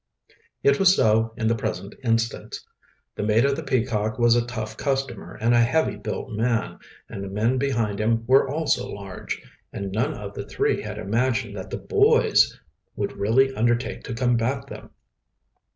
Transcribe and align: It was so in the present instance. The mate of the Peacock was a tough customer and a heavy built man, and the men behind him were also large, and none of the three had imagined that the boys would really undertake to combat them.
It 0.63 0.79
was 0.79 0.95
so 0.95 1.31
in 1.37 1.45
the 1.45 1.53
present 1.53 1.93
instance. 2.03 2.65
The 3.13 3.21
mate 3.21 3.45
of 3.45 3.55
the 3.55 3.61
Peacock 3.61 4.17
was 4.17 4.35
a 4.35 4.43
tough 4.47 4.75
customer 4.75 5.35
and 5.39 5.53
a 5.53 5.61
heavy 5.61 5.95
built 5.95 6.31
man, 6.31 6.79
and 7.07 7.23
the 7.23 7.29
men 7.29 7.59
behind 7.59 7.99
him 8.01 8.25
were 8.25 8.49
also 8.49 8.89
large, 8.91 9.39
and 9.71 9.91
none 9.91 10.15
of 10.15 10.33
the 10.33 10.47
three 10.47 10.81
had 10.81 10.97
imagined 10.97 11.55
that 11.55 11.69
the 11.69 11.77
boys 11.77 12.59
would 12.95 13.15
really 13.19 13.53
undertake 13.53 14.03
to 14.05 14.15
combat 14.15 14.65
them. 14.65 14.89